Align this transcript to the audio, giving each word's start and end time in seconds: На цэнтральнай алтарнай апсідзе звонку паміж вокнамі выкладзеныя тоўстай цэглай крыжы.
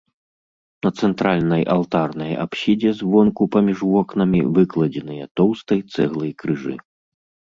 На 0.83 0.89
цэнтральнай 0.99 1.63
алтарнай 1.73 2.31
апсідзе 2.43 2.91
звонку 3.01 3.47
паміж 3.55 3.79
вокнамі 3.91 4.39
выкладзеныя 4.55 5.29
тоўстай 5.41 5.79
цэглай 5.97 6.31
крыжы. 6.41 6.75